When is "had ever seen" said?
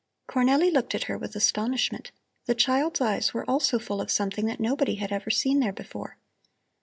4.95-5.59